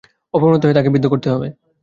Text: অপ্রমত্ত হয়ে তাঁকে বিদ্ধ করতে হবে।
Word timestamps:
অপ্রমত্ত 0.33 0.63
হয়ে 0.65 0.73
তাঁকে 0.73 0.89
বিদ্ধ 0.89 1.05
করতে 1.07 1.27
হবে। 1.29 1.47